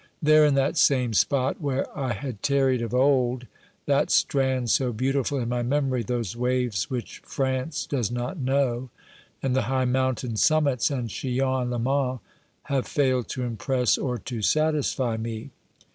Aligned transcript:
There 0.19 0.47
in 0.47 0.55
that 0.55 0.79
same 0.79 1.13
spot 1.13 1.61
where 1.61 1.85
I 1.95 2.13
had 2.13 2.41
tarried 2.41 2.81
of 2.81 2.91
old, 2.91 3.45
that 3.85 4.09
strand 4.09 4.71
so 4.71 4.91
beautiful 4.91 5.37
in 5.37 5.47
my 5.49 5.61
memory, 5.61 6.01
those 6.01 6.35
waves 6.35 6.89
which 6.89 7.21
France 7.23 7.85
does 7.85 8.09
not 8.09 8.39
know, 8.39 8.89
and 9.43 9.55
the 9.55 9.61
high 9.69 9.85
mountain 9.85 10.37
summits 10.37 10.89
and 10.89 11.07
Chillon 11.07 11.71
and 11.71 11.71
Leman, 11.85 12.17
have 12.63 12.87
failed 12.87 13.27
to 13.29 13.43
impress 13.43 13.95
or 13.95 14.17
to 14.17 14.41
satisfy 14.41 15.17
me. 15.17 15.51